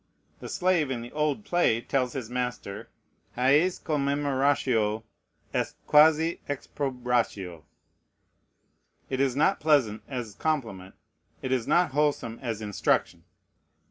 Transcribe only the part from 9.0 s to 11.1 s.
It is not pleasant as compliment;